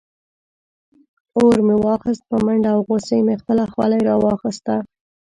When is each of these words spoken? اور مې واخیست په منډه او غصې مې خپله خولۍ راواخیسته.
اور 1.37 1.57
مې 1.65 1.75
واخیست 1.85 2.23
په 2.29 2.37
منډه 2.45 2.69
او 2.75 2.79
غصې 2.87 3.19
مې 3.25 3.35
خپله 3.41 3.63
خولۍ 3.71 4.01
راواخیسته. 4.09 4.75